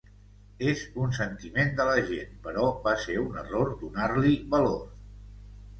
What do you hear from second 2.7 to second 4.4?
va ser un error donar-li